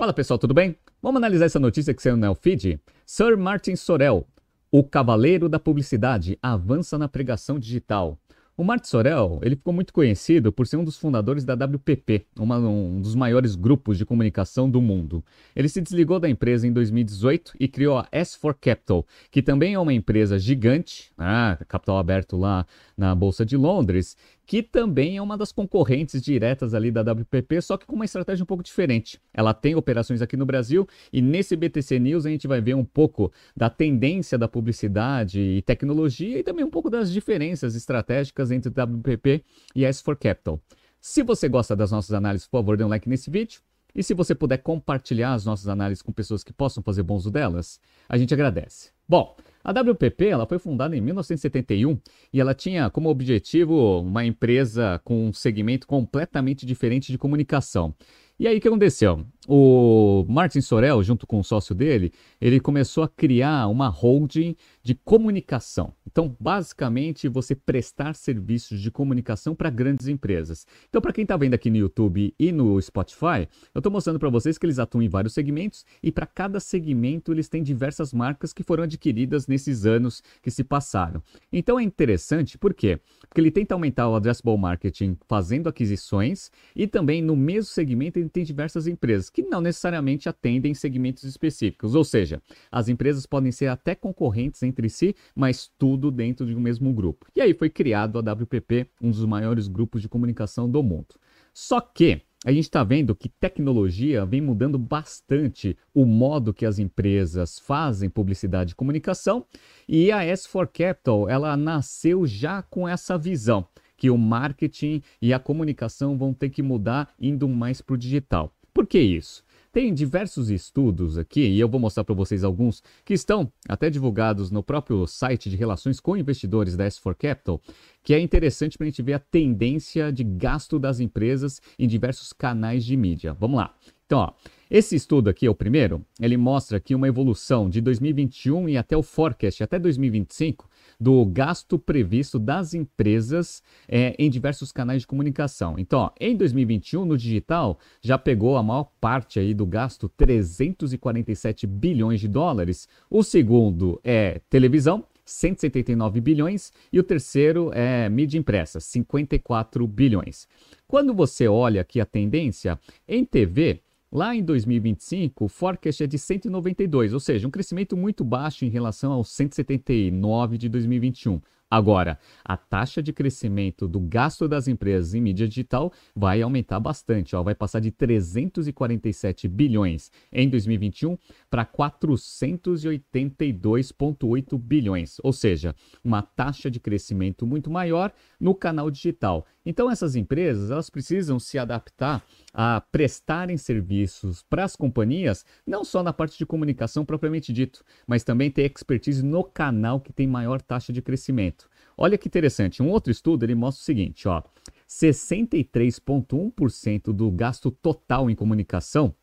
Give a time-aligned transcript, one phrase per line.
[0.00, 0.74] Fala pessoal, tudo bem?
[1.02, 2.80] Vamos analisar essa notícia que saiu no Feed.
[3.04, 4.26] Sir Martin Sorel,
[4.72, 8.18] o cavaleiro da publicidade, avança na pregação digital.
[8.56, 12.58] O Martin Sorel, ele ficou muito conhecido por ser um dos fundadores da WPP, uma,
[12.58, 15.22] um dos maiores grupos de comunicação do mundo.
[15.54, 19.78] Ele se desligou da empresa em 2018 e criou a S4 Capital, que também é
[19.78, 24.16] uma empresa gigante, ah, capital aberto lá na Bolsa de Londres,
[24.50, 28.42] que também é uma das concorrentes diretas ali da WPP, só que com uma estratégia
[28.42, 29.20] um pouco diferente.
[29.32, 32.84] Ela tem operações aqui no Brasil e nesse BTC News a gente vai ver um
[32.84, 38.72] pouco da tendência da publicidade e tecnologia e também um pouco das diferenças estratégicas entre
[38.72, 40.60] WPP e S4 Capital.
[41.00, 43.60] Se você gosta das nossas análises, por favor, dê um like nesse vídeo.
[43.94, 47.30] E se você puder compartilhar as nossas análises com pessoas que possam fazer bom uso
[47.30, 47.78] delas,
[48.08, 48.90] a gente agradece.
[49.08, 51.98] Bom, a WPP ela foi fundada em 1971
[52.32, 57.94] e ela tinha como objetivo uma empresa com um segmento completamente diferente de comunicação.
[58.38, 59.22] E aí o que aconteceu?
[59.46, 64.94] O Martin Sorel, junto com o sócio dele, ele começou a criar uma holding de
[64.94, 65.94] comunicação.
[66.06, 70.66] Então, basicamente, você prestar serviços de comunicação para grandes empresas.
[70.88, 74.30] Então, para quem está vendo aqui no YouTube e no Spotify, eu estou mostrando para
[74.30, 78.52] vocês que eles atuam em vários segmentos e para cada segmento eles têm diversas marcas
[78.52, 81.22] que foram adquiridas nesses anos que se passaram.
[81.52, 82.98] Então, é interessante, por quê?
[83.28, 88.28] Porque ele tenta aumentar o addressable marketing fazendo aquisições e também no mesmo segmento ele
[88.28, 91.94] tem diversas empresas que não necessariamente atendem segmentos específicos.
[91.94, 96.60] Ou seja, as empresas podem ser até concorrentes entre si, mas tudo dentro de um
[96.60, 97.26] mesmo grupo.
[97.36, 101.14] E aí foi criado a WPP, um dos maiores grupos de comunicação do mundo.
[101.52, 106.78] Só que a gente está vendo que tecnologia vem mudando bastante o modo que as
[106.78, 109.44] empresas fazem publicidade e comunicação
[109.86, 115.38] e a S4 Capital ela nasceu já com essa visão que o marketing e a
[115.38, 118.50] comunicação vão ter que mudar indo mais para o digital.
[118.72, 119.44] Por que isso?
[119.72, 124.50] Tem diversos estudos aqui, e eu vou mostrar para vocês alguns, que estão até divulgados
[124.50, 127.60] no próprio site de relações com investidores da S4 Capital,
[128.02, 132.32] que é interessante para a gente ver a tendência de gasto das empresas em diversos
[132.32, 133.32] canais de mídia.
[133.32, 133.74] Vamos lá.
[134.06, 134.32] Então, ó,
[134.70, 138.96] esse estudo aqui, é o primeiro, ele mostra aqui uma evolução de 2021 e até
[138.96, 140.69] o forecast, até 2025,
[141.00, 145.76] do gasto previsto das empresas é, em diversos canais de comunicação.
[145.78, 151.66] Então, ó, em 2021, no digital, já pegou a maior parte aí do gasto, 347
[151.66, 152.86] bilhões de dólares.
[153.08, 160.46] O segundo é televisão, 179 bilhões, e o terceiro é mídia impressa, 54 bilhões.
[160.86, 162.78] Quando você olha aqui a tendência,
[163.08, 163.80] em TV,
[164.12, 168.68] Lá em 2025, o forecast é de 192, ou seja, um crescimento muito baixo em
[168.68, 171.40] relação aos 179 de 2021.
[171.70, 177.36] Agora, a taxa de crescimento do gasto das empresas em mídia digital vai aumentar bastante,
[177.36, 181.16] ó, vai passar de 347 bilhões em 2021
[181.48, 185.72] para 482,8 bilhões, ou seja,
[186.02, 189.46] uma taxa de crescimento muito maior no canal digital.
[189.64, 196.02] Então essas empresas, elas precisam se adaptar a prestarem serviços para as companhias, não só
[196.02, 200.62] na parte de comunicação propriamente dito, mas também ter expertise no canal que tem maior
[200.62, 201.68] taxa de crescimento.
[201.96, 204.42] Olha que interessante, um outro estudo ele mostra o seguinte, ó,
[204.88, 209.14] 63,1% do gasto total em comunicação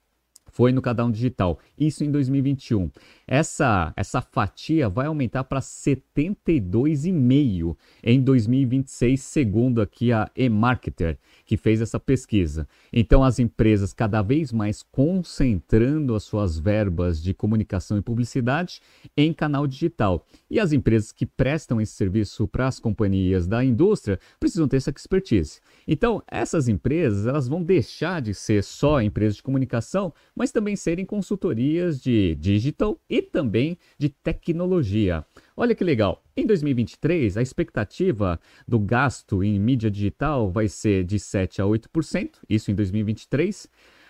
[0.57, 1.59] foi no canal digital.
[1.77, 2.89] Isso em 2021.
[3.27, 11.79] Essa, essa fatia vai aumentar para 72,5% em 2026, segundo aqui a eMarketer, que fez
[11.79, 12.67] essa pesquisa.
[12.91, 18.81] Então, as empresas cada vez mais concentrando as suas verbas de comunicação e publicidade
[19.15, 20.25] em canal digital.
[20.49, 24.89] E as empresas que prestam esse serviço para as companhias da indústria precisam ter essa
[24.89, 25.59] expertise.
[25.87, 30.77] Então, essas empresas elas vão deixar de ser só empresas de comunicação, mas mas também
[30.77, 35.25] serem consultorias de digital e também de tecnologia.
[35.57, 36.23] Olha que legal!
[36.37, 42.29] Em 2023, a expectativa do gasto em mídia digital vai ser de 7 a 8%,
[42.47, 43.69] isso em 2023.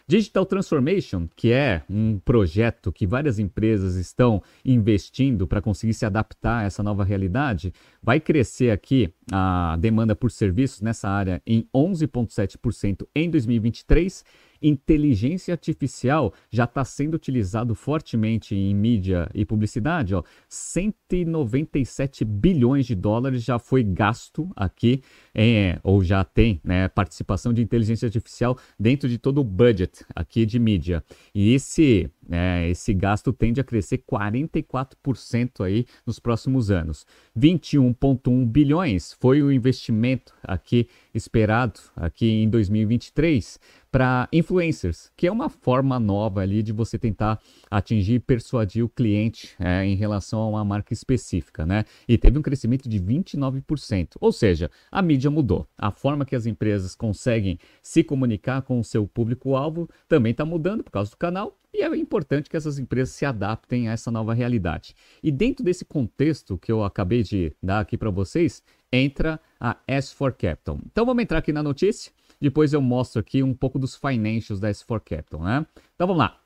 [0.09, 6.59] Digital Transformation, que é um projeto que várias empresas estão investindo para conseguir se adaptar
[6.59, 13.05] a essa nova realidade, vai crescer aqui a demanda por serviços nessa área em 11,7%
[13.13, 14.23] em 2023
[14.61, 20.15] inteligência artificial já está sendo utilizado fortemente em mídia e publicidade.
[20.15, 20.23] Ó.
[20.49, 25.01] 197 bilhões de dólares já foi gasto aqui,
[25.33, 30.45] é, ou já tem né, participação de inteligência artificial dentro de todo o budget aqui
[30.45, 31.03] de mídia.
[31.33, 37.05] E esse é, esse gasto tende a crescer 44% aí nos próximos anos.
[37.37, 43.59] 21,1 bilhões foi o investimento aqui esperado aqui em 2023
[43.91, 47.39] para influencers, que é uma forma nova ali de você tentar
[47.71, 51.85] atingir e persuadir o cliente é, em relação a uma marca específica, né?
[52.07, 54.09] E teve um crescimento de 29%.
[54.19, 55.67] Ou seja, a mídia mudou.
[55.77, 60.83] A forma que as empresas conseguem se comunicar com o seu público-alvo também está mudando
[60.83, 61.57] por causa do canal.
[61.77, 64.95] E é importante que essas empresas se adaptem a essa nova realidade.
[65.21, 70.31] E dentro desse contexto que eu acabei de dar aqui para vocês, entra a S4
[70.31, 70.79] Capital.
[70.87, 72.11] Então vamos entrar aqui na notícia.
[72.41, 75.67] Depois eu mostro aqui um pouco dos financials da S4 Capital, né?
[75.93, 76.41] Então vamos lá.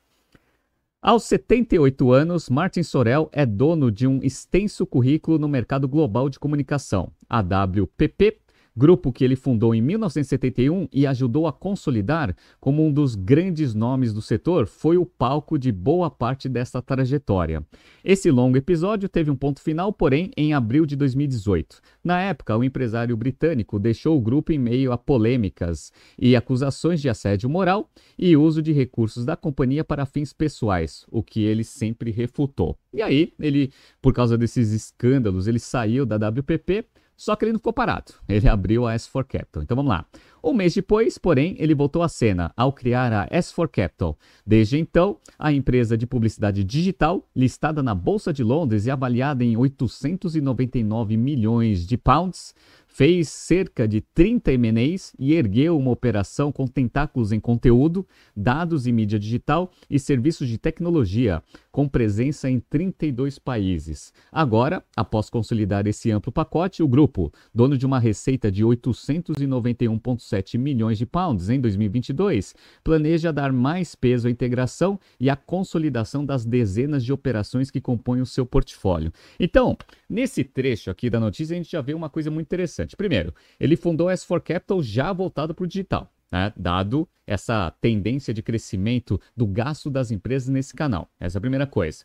[1.00, 6.38] Aos 78 anos, Martin Sorel é dono de um extenso currículo no mercado global de
[6.38, 7.10] comunicação.
[7.26, 8.36] A WPP
[8.76, 14.12] grupo que ele fundou em 1971 e ajudou a consolidar como um dos grandes nomes
[14.12, 17.64] do setor, foi o palco de boa parte desta trajetória.
[18.04, 21.80] Esse longo episódio teve um ponto final, porém, em abril de 2018.
[22.02, 27.08] Na época, o empresário britânico deixou o grupo em meio a polêmicas e acusações de
[27.08, 32.10] assédio moral e uso de recursos da companhia para fins pessoais, o que ele sempre
[32.10, 32.78] refutou.
[32.92, 36.84] E aí, ele, por causa desses escândalos, ele saiu da WPP
[37.22, 38.14] só que ele não ficou parado.
[38.28, 39.62] Ele abriu a S4 Capital.
[39.62, 40.04] Então vamos lá.
[40.42, 44.18] Um mês depois, porém, ele voltou à cena ao criar a S4 Capital.
[44.44, 49.56] Desde então, a empresa de publicidade digital, listada na Bolsa de Londres e avaliada em
[49.56, 52.56] 899 milhões de pounds,
[52.92, 58.06] fez cerca de 30 M&As e ergueu uma operação com tentáculos em conteúdo,
[58.36, 64.12] dados e mídia digital e serviços de tecnologia, com presença em 32 países.
[64.30, 70.98] Agora, após consolidar esse amplo pacote, o grupo, dono de uma receita de 891,7 milhões
[70.98, 72.54] de pounds em 2022,
[72.84, 78.20] planeja dar mais peso à integração e à consolidação das dezenas de operações que compõem
[78.20, 79.10] o seu portfólio.
[79.40, 79.76] Então,
[80.08, 82.81] nesse trecho aqui da notícia, a gente já vê uma coisa muito interessante.
[82.96, 88.32] Primeiro, ele fundou a S4 Capital já voltado para o digital né, dado essa tendência
[88.32, 91.08] de crescimento do gasto das empresas nesse canal.
[91.20, 92.04] Essa é a primeira coisa.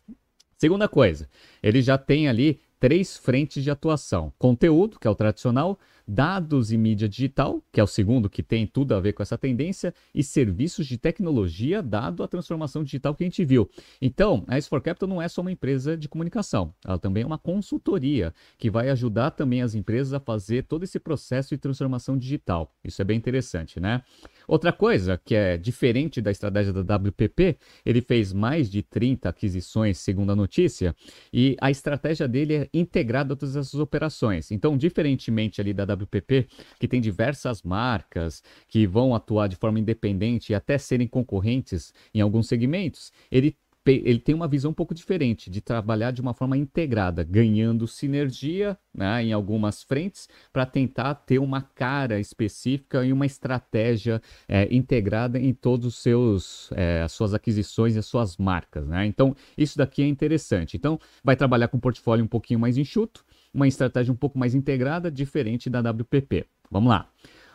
[0.58, 1.28] Segunda coisa,
[1.62, 6.78] ele já tem ali três frentes de atuação: conteúdo, que é o tradicional, dados e
[6.78, 10.22] mídia digital, que é o segundo que tem tudo a ver com essa tendência, e
[10.22, 13.68] serviços de tecnologia, dado a transformação digital que a gente viu.
[14.00, 17.36] Então, a S4 Capital não é só uma empresa de comunicação, ela também é uma
[17.36, 22.72] consultoria que vai ajudar também as empresas a fazer todo esse processo de transformação digital.
[22.82, 24.02] Isso é bem interessante, né?
[24.46, 29.98] Outra coisa que é diferente da estratégia da WPP, ele fez mais de 30 aquisições,
[29.98, 30.96] segundo a notícia,
[31.30, 34.50] e a estratégia dele é integrada a todas essas operações.
[34.50, 36.48] Então, diferentemente ali da WPP,
[36.78, 42.20] que tem diversas marcas que vão atuar de forma independente e até serem concorrentes em
[42.20, 43.56] alguns segmentos, ele
[43.92, 48.76] ele tem uma visão um pouco diferente de trabalhar de uma forma integrada, ganhando sinergia
[48.94, 55.38] né, em algumas frentes para tentar ter uma cara específica e uma estratégia é, integrada
[55.38, 58.86] em todos os seus é, as suas aquisições e as suas marcas.
[58.86, 59.06] Né?
[59.06, 60.76] Então isso daqui é interessante.
[60.76, 63.24] Então vai trabalhar com um portfólio um pouquinho mais enxuto,
[63.58, 66.46] uma estratégia um pouco mais integrada, diferente da WPP.
[66.70, 67.08] Vamos lá.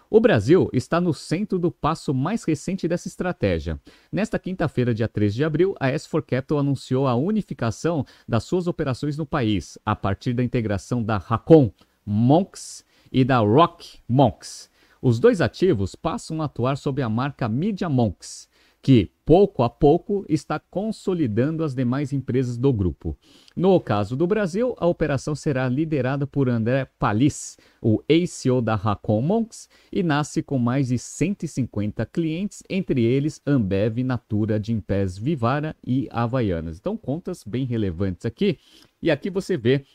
[0.09, 3.79] O Brasil está no centro do passo mais recente dessa estratégia.
[4.11, 9.17] Nesta quinta-feira, dia 13 de abril, a S4 Capital anunciou a unificação das suas operações
[9.17, 11.71] no país, a partir da integração da Racon
[12.05, 14.69] Monks e da Rock Monks.
[15.01, 18.47] Os dois ativos passam a atuar sob a marca Media Monks
[18.83, 23.17] que, pouco a pouco, está consolidando as demais empresas do grupo.
[23.55, 29.21] No caso do Brasil, a operação será liderada por André Palis, o ex-CEO da Racon
[29.21, 36.09] Monks, e nasce com mais de 150 clientes, entre eles Ambev, Natura, Gimpass, Vivara e
[36.11, 36.77] Havaianas.
[36.77, 38.59] Então, contas bem relevantes aqui.
[39.01, 39.85] E aqui você vê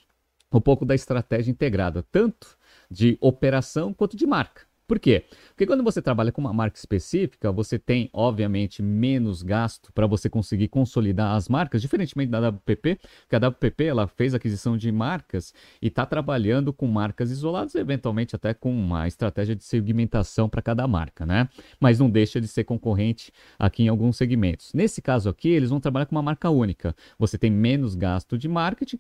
[0.51, 2.57] um pouco da estratégia integrada, tanto
[2.91, 4.68] de operação quanto de marca.
[4.89, 5.27] Por quê?
[5.51, 10.31] Porque quando você trabalha com uma marca específica, você tem, obviamente, menos gasto para você
[10.31, 15.53] conseguir consolidar as marcas, diferentemente da WPP, que a WPP ela fez aquisição de marcas
[15.83, 20.89] e está trabalhando com marcas isoladas, eventualmente até com uma estratégia de segmentação para cada
[20.89, 21.51] marca, né?
[21.79, 24.73] Mas não deixa de ser concorrente aqui em alguns segmentos.
[24.73, 26.97] Nesse caso aqui, eles vão trabalhar com uma marca única.
[27.19, 28.99] Você tem menos gasto de marketing,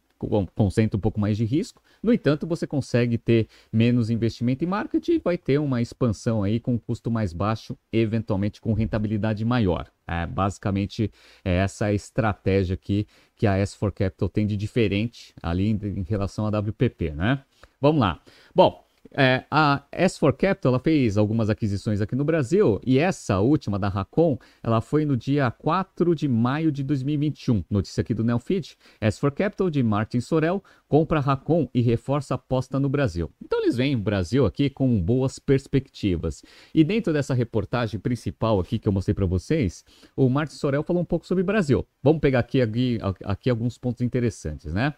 [0.54, 5.12] concentra um pouco mais de risco, no entanto, você consegue ter menos investimento em marketing
[5.12, 9.90] e vai ter uma expansão aí com custo mais baixo, eventualmente com rentabilidade maior.
[10.06, 11.10] É, basicamente,
[11.44, 13.06] é essa estratégia aqui
[13.36, 17.44] que a S4 Capital tem de diferente ali em relação à WPP, né?
[17.80, 18.20] Vamos lá.
[18.54, 23.78] Bom, É, a S4 Capital ela fez algumas aquisições aqui no Brasil e essa última
[23.78, 27.64] da Racon, ela foi no dia 4 de maio de 2021.
[27.70, 28.76] Notícia aqui do Neofeed.
[29.00, 33.30] S4 Capital de Martin Sorel compra Racon e reforça a aposta no Brasil.
[33.42, 36.42] Então eles vêm o Brasil aqui com boas perspectivas.
[36.74, 39.84] E dentro dessa reportagem principal aqui que eu mostrei para vocês,
[40.16, 41.86] o Martin Sorel falou um pouco sobre o Brasil.
[42.02, 44.94] Vamos pegar aqui, aqui, aqui alguns pontos interessantes, né?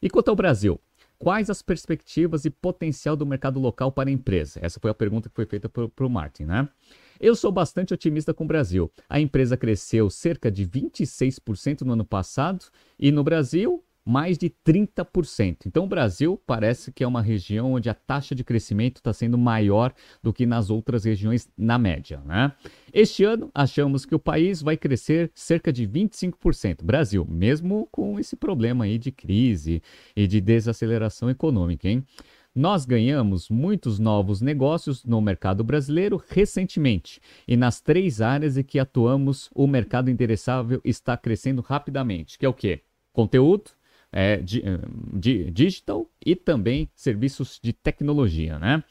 [0.00, 0.78] E quanto ao Brasil,
[1.18, 4.58] Quais as perspectivas e potencial do mercado local para a empresa?
[4.62, 6.68] Essa foi a pergunta que foi feita para o Martin, né?
[7.20, 8.90] Eu sou bastante otimista com o Brasil.
[9.08, 12.66] A empresa cresceu cerca de 26% no ano passado
[12.98, 15.66] e no Brasil mais de 30%.
[15.66, 19.38] Então, o Brasil parece que é uma região onde a taxa de crescimento está sendo
[19.38, 22.20] maior do que nas outras regiões na média.
[22.24, 22.52] Né?
[22.92, 26.84] Este ano, achamos que o país vai crescer cerca de 25%.
[26.84, 29.82] Brasil, mesmo com esse problema aí de crise
[30.14, 32.04] e de desaceleração econômica, hein?
[32.56, 38.78] Nós ganhamos muitos novos negócios no mercado brasileiro recentemente e nas três áreas em que
[38.78, 42.82] atuamos, o mercado endereçável está crescendo rapidamente, que é o quê?
[43.12, 43.72] Conteúdo,
[44.16, 44.62] é, de,
[45.12, 48.84] de, digital e também serviços de tecnologia, né?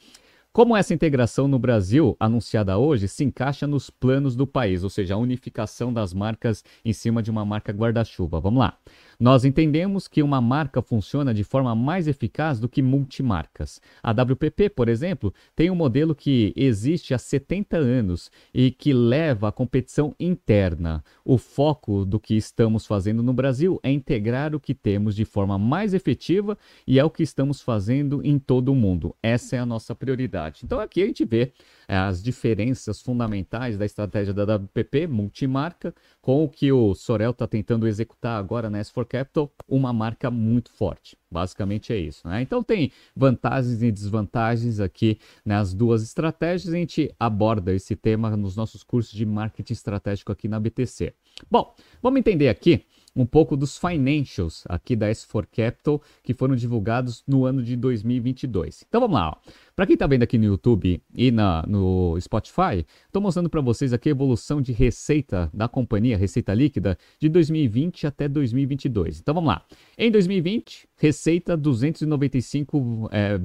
[0.51, 5.15] Como essa integração no Brasil, anunciada hoje, se encaixa nos planos do país, ou seja,
[5.15, 8.39] a unificação das marcas em cima de uma marca guarda-chuva.
[8.39, 8.77] Vamos lá.
[9.19, 13.81] Nós entendemos que uma marca funciona de forma mais eficaz do que multimarcas.
[14.01, 19.47] A WPP, por exemplo, tem um modelo que existe há 70 anos e que leva
[19.47, 21.03] à competição interna.
[21.23, 25.57] O foco do que estamos fazendo no Brasil é integrar o que temos de forma
[25.57, 29.15] mais efetiva e é o que estamos fazendo em todo o mundo.
[29.21, 30.61] Essa é a nossa prioridade.
[30.63, 31.51] Então aqui a gente vê
[31.87, 35.93] é, as diferenças fundamentais da estratégia da WPP, multimarca,
[36.23, 40.71] com o que o Sorel está tentando executar agora na S4 Capital, uma marca muito
[40.71, 41.17] forte.
[41.29, 42.25] Basicamente é isso.
[42.25, 42.41] Né?
[42.41, 46.73] Então tem vantagens e desvantagens aqui nas duas estratégias.
[46.73, 51.13] A gente aborda esse tema nos nossos cursos de marketing estratégico aqui na BTC.
[51.51, 57.23] Bom, vamos entender aqui um pouco dos financials aqui da S4 Capital que foram divulgados
[57.27, 58.85] no ano de 2022.
[58.87, 59.37] Então vamos lá.
[59.75, 63.93] Para quem está vendo aqui no YouTube e na, no Spotify, estou mostrando para vocês
[63.93, 69.19] aqui a evolução de receita da companhia, receita líquida, de 2020 até 2022.
[69.19, 69.63] Então vamos lá.
[69.97, 73.39] Em 2020, receita 295 é,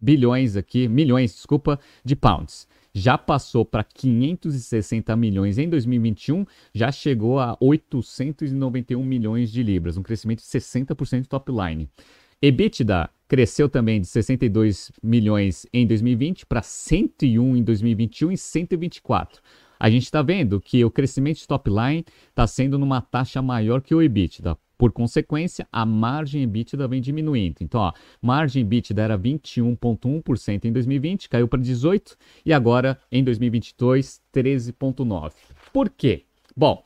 [0.00, 7.38] bilhões aqui, milhões, desculpa, de pounds já passou para 560 milhões em 2021, já chegou
[7.38, 11.88] a 891 milhões de libras, um crescimento de 60% top line.
[12.40, 19.42] EBITDA cresceu também de 62 milhões em 2020 para 101 em 2021 e 124.
[19.78, 23.80] A gente está vendo que o crescimento de top line está sendo numa taxa maior
[23.80, 24.56] que o EBITDA.
[24.78, 27.56] Por consequência, a margem EBITDA vem diminuindo.
[27.60, 27.92] Então, ó,
[28.22, 32.16] margem EBITDA era 21,1% em 2020, caiu para 18%
[32.46, 35.32] e agora em 2022, 13,9%.
[35.72, 36.24] Por quê?
[36.56, 36.84] Bom,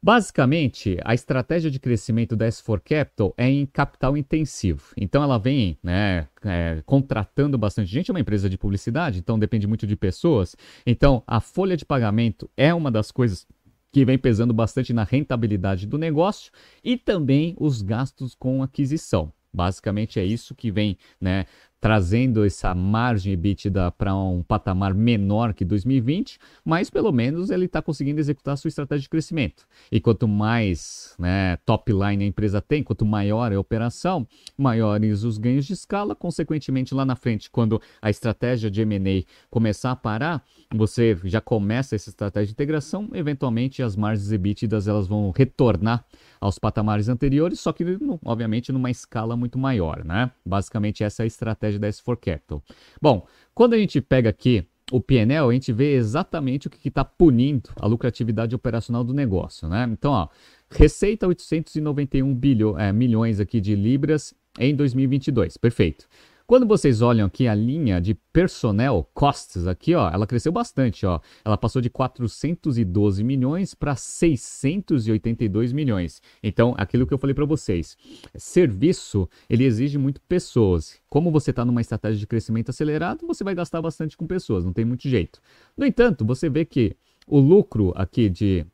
[0.00, 4.92] Basicamente, a estratégia de crescimento da S4 Capital é em capital intensivo.
[4.96, 9.66] Então, ela vem né, é, contratando bastante gente, é uma empresa de publicidade, então depende
[9.66, 10.56] muito de pessoas.
[10.86, 13.44] Então, a folha de pagamento é uma das coisas
[13.92, 16.52] que vem pesando bastante na rentabilidade do negócio
[16.82, 19.32] e também os gastos com aquisição.
[19.52, 21.46] Basicamente é isso que vem né,
[21.80, 27.80] trazendo essa margem EBITDA para um patamar menor que 2020, mas pelo menos ele está
[27.80, 29.66] conseguindo executar a sua estratégia de crescimento.
[29.90, 35.22] E quanto mais né, top line a empresa tem, quanto maior é a operação, maiores
[35.22, 36.14] os ganhos de escala.
[36.14, 40.44] Consequentemente, lá na frente, quando a estratégia de M&A começar a parar,
[40.74, 46.04] você já começa essa estratégia de integração, eventualmente as margens EBITDA elas vão retornar
[46.40, 47.84] aos patamares anteriores, só que
[48.24, 50.30] obviamente numa escala muito maior, né?
[50.44, 52.62] Basicamente essa é a estratégia estratégia da S4 Capital.
[53.00, 57.04] Bom, quando a gente pega aqui o PNL, a gente vê exatamente o que está
[57.04, 59.86] punindo a lucratividade operacional do negócio, né?
[59.92, 60.28] Então, ó,
[60.70, 66.06] receita 891 bilho, é, milhões aqui de libras em 2022, perfeito.
[66.48, 71.20] Quando vocês olham aqui a linha de personnel costs aqui, ó, ela cresceu bastante, ó.
[71.44, 76.22] Ela passou de 412 milhões para 682 milhões.
[76.42, 77.98] Então, aquilo que eu falei para vocês,
[78.34, 80.98] serviço, ele exige muito pessoas.
[81.10, 84.72] Como você está numa estratégia de crescimento acelerado, você vai gastar bastante com pessoas, não
[84.72, 85.42] tem muito jeito.
[85.76, 88.64] No entanto, você vê que o lucro aqui de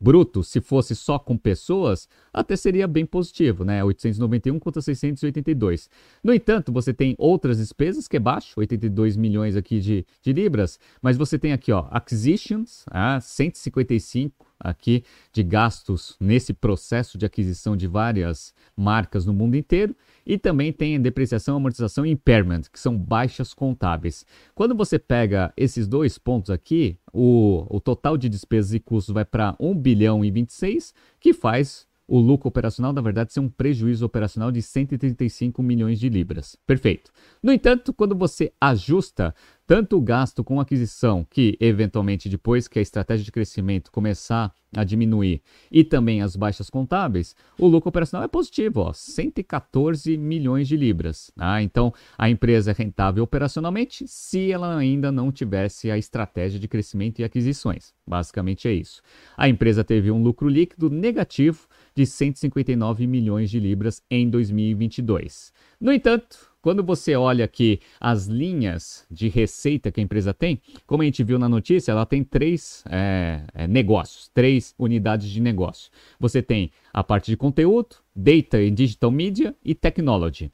[0.00, 3.82] bruto, se fosse só com pessoas, até seria bem positivo, né?
[3.82, 5.88] 891 contra 682.
[6.22, 10.78] No entanto, você tem outras despesas que é baixo, 82 milhões aqui de, de libras,
[11.00, 17.76] mas você tem aqui, ó, acquisitions, ah, 155 aqui de gastos nesse processo de aquisição
[17.76, 19.94] de várias marcas no mundo inteiro.
[20.26, 24.24] E também tem depreciação, amortização e impairment, que são baixas contábeis.
[24.54, 29.24] Quando você pega esses dois pontos aqui, o, o total de despesas e custos vai
[29.24, 34.04] para 1 bilhão e 26, que faz o lucro operacional, na verdade, ser um prejuízo
[34.04, 36.56] operacional de 135 milhões de libras.
[36.66, 37.10] Perfeito.
[37.42, 39.34] No entanto, quando você ajusta
[39.66, 44.84] tanto o gasto com aquisição, que eventualmente depois que a estratégia de crescimento começar a
[44.84, 45.40] diminuir,
[45.70, 51.30] e também as baixas contábeis, o lucro operacional é positivo, ó, 114 milhões de libras.
[51.36, 51.62] Tá?
[51.62, 57.20] Então, a empresa é rentável operacionalmente se ela ainda não tivesse a estratégia de crescimento
[57.20, 57.94] e aquisições.
[58.06, 59.00] Basicamente é isso.
[59.36, 65.52] A empresa teve um lucro líquido negativo de 159 milhões de libras em 2022.
[65.80, 71.02] No entanto, quando você olha aqui as linhas de receita que a empresa tem, como
[71.02, 75.90] a gente viu na notícia, ela tem três é, é, negócios, três unidades de negócio.
[76.18, 80.50] Você tem a parte de conteúdo, Data e Digital Media e Technology.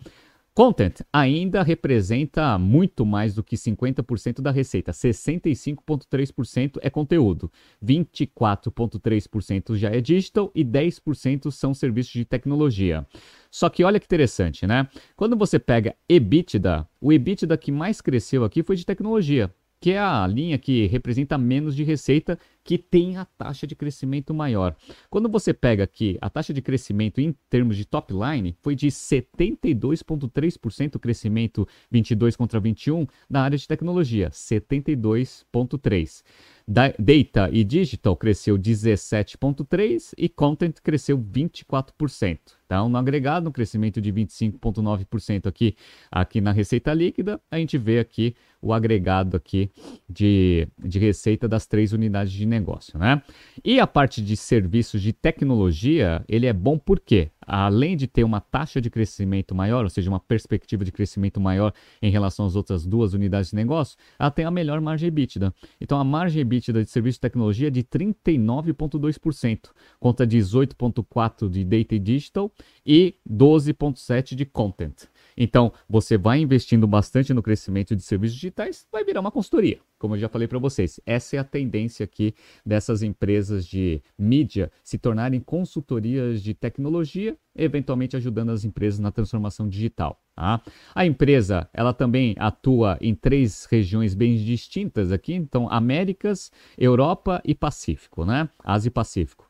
[0.52, 4.90] Content ainda representa muito mais do que 50% da receita.
[4.90, 7.50] 65,3% é conteúdo,
[7.82, 13.06] 24,3% já é digital e 10% são serviços de tecnologia.
[13.50, 14.88] Só que olha que interessante, né?
[15.16, 19.98] Quando você pega EBITDA, o EBITDA que mais cresceu aqui foi de tecnologia, que é
[19.98, 24.76] a linha que representa menos de receita, que tem a taxa de crescimento maior.
[25.08, 28.88] Quando você pega aqui a taxa de crescimento em termos de top line, foi de
[28.88, 36.22] 72,3% crescimento 22 contra 21 na área de tecnologia, 72,3%.
[36.68, 42.59] Data e Digital cresceu 17,3% e Content cresceu 24%.
[42.70, 45.74] Então, no agregado, um crescimento de 25,9% aqui,
[46.08, 49.70] aqui na receita líquida, a gente vê aqui o agregado aqui
[50.08, 53.22] de, de receita das três unidades de negócio, né?
[53.64, 58.40] E a parte de serviços de tecnologia, ele é bom porque, além de ter uma
[58.40, 61.72] taxa de crescimento maior, ou seja, uma perspectiva de crescimento maior
[62.02, 65.52] em relação às outras duas unidades de negócio, ela tem a melhor margem EBITDA.
[65.80, 71.94] Então, a margem EBITDA de serviço de tecnologia é de 39,2%, conta 18,4% de Data
[71.94, 72.52] e Digital
[72.84, 75.08] e 12,7% de Content.
[75.36, 80.14] Então, você vai investindo bastante no crescimento de serviços digitais, vai virar uma consultoria, como
[80.14, 81.00] eu já falei para vocês.
[81.06, 88.16] Essa é a tendência aqui dessas empresas de mídia se tornarem consultorias de tecnologia, eventualmente
[88.16, 90.20] ajudando as empresas na transformação digital.
[90.34, 90.62] Tá?
[90.94, 97.54] A empresa, ela também atua em três regiões bem distintas aqui, então Américas, Europa e
[97.54, 98.48] Pacífico, né?
[98.64, 99.48] Ásia e Pacífico.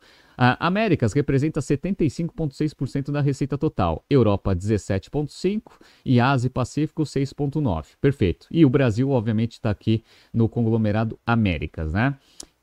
[0.59, 5.63] Américas representa 75,6% da receita total, Europa 17,5%
[6.03, 7.97] e Ásia e Pacífico 6,9%.
[8.01, 8.47] Perfeito.
[8.51, 12.17] E o Brasil, obviamente, está aqui no conglomerado Américas, né?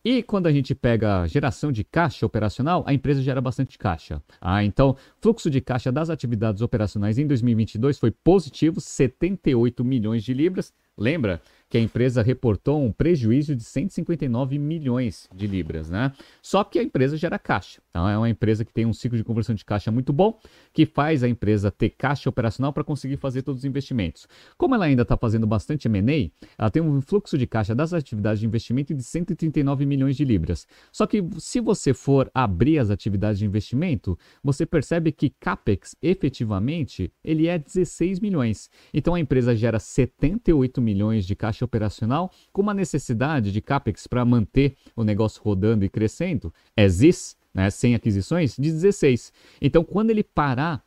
[0.03, 4.23] E quando a gente pega geração de caixa operacional, a empresa gera bastante caixa.
[4.39, 10.33] Ah, então, fluxo de caixa das atividades operacionais em 2022 foi positivo, 78 milhões de
[10.33, 10.73] libras.
[10.97, 11.41] Lembra?
[11.69, 16.13] Que a empresa reportou um prejuízo de 159 milhões de libras, né?
[16.41, 17.81] Só que a empresa gera caixa.
[17.89, 20.39] Então é uma empresa que tem um ciclo de conversão de caixa muito bom,
[20.73, 24.27] que faz a empresa ter caixa operacional para conseguir fazer todos os investimentos.
[24.57, 28.39] Como ela ainda está fazendo bastante M&A, ela tem um fluxo de caixa das atividades
[28.39, 30.67] de investimento de 139 milhões de libras.
[30.91, 37.11] Só que se você for abrir as atividades de investimento, você percebe que capex efetivamente
[37.23, 38.69] ele é 16 milhões.
[38.93, 44.05] Então a empresa gera 78 milhões de caixa caixa operacional com uma necessidade de CAPEX
[44.05, 49.33] para manter o negócio rodando e crescendo, existe, né, sem aquisições, de 16.
[49.61, 50.85] Então, quando ele parar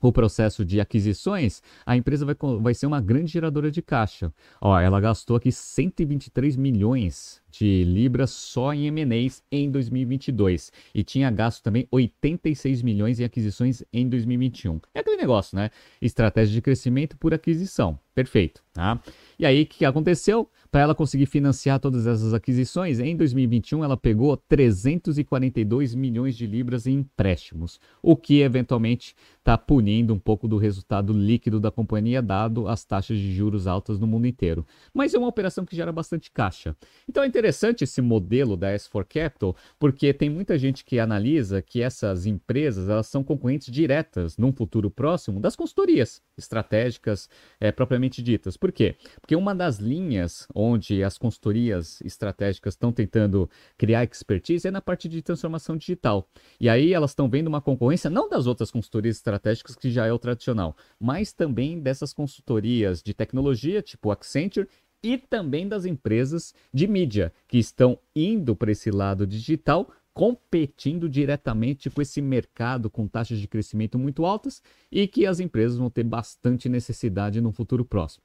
[0.00, 4.32] o processo de aquisições, a empresa vai, vai ser uma grande geradora de caixa.
[4.60, 11.30] Ó, ela gastou aqui 123 milhões de libras só em M&As em 2022 e tinha
[11.30, 14.80] gasto também 86 milhões em aquisições em 2021.
[14.94, 15.70] É aquele negócio, né?
[16.00, 17.98] Estratégia de crescimento por aquisição.
[18.14, 19.00] Perfeito, tá?
[19.38, 20.50] E aí, o que aconteceu?
[20.70, 26.86] Para ela conseguir financiar todas essas aquisições, em 2021 ela pegou 342 milhões de libras
[26.86, 32.68] em empréstimos, o que eventualmente está punindo um pouco do resultado líquido da companhia, dado
[32.68, 34.66] as taxas de juros altas no mundo inteiro.
[34.92, 36.76] Mas é uma operação que gera bastante caixa.
[37.08, 41.80] Então é interessante esse modelo da S4 Capital, porque tem muita gente que analisa que
[41.80, 48.58] essas empresas elas são concorrentes diretas num futuro próximo das consultorias estratégicas é, propriamente ditas.
[48.58, 48.94] Por quê?
[49.20, 53.48] Porque uma das linhas onde as consultorias estratégicas estão tentando
[53.78, 56.28] criar expertise é na parte de transformação digital.
[56.60, 60.12] E aí elas estão vendo uma concorrência não das outras consultorias estratégicas, que já é
[60.12, 64.68] o tradicional, mas também dessas consultorias de tecnologia, tipo Accenture,
[65.02, 71.88] e também das empresas de mídia, que estão indo para esse lado digital competindo diretamente
[71.88, 76.04] com esse mercado com taxas de crescimento muito altas e que as empresas vão ter
[76.04, 78.22] bastante necessidade no futuro próximo.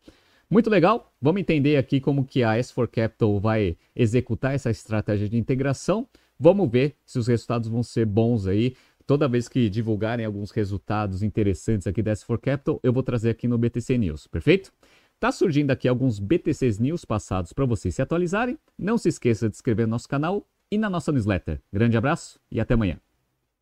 [0.49, 1.13] Muito legal.
[1.21, 6.07] Vamos entender aqui como que a S4 Capital vai executar essa estratégia de integração.
[6.39, 8.75] Vamos ver se os resultados vão ser bons aí.
[9.07, 13.47] Toda vez que divulgarem alguns resultados interessantes aqui da S4 Capital, eu vou trazer aqui
[13.47, 14.71] no BTC News, perfeito?
[15.25, 18.59] Tá surgindo aqui alguns BTCs News passados para vocês se atualizarem.
[18.77, 21.59] Não se esqueça de inscrever no nosso canal e na nossa newsletter.
[21.73, 22.99] Grande abraço e até amanhã.